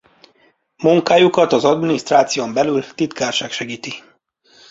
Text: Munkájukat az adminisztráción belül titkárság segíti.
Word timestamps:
Munkájukat 0.77 1.53
az 1.53 1.63
adminisztráción 1.65 2.53
belül 2.53 2.83
titkárság 2.95 3.51
segíti. 3.51 3.93